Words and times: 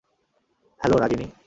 Hello, 0.81 0.97
Ragini? 0.97 1.27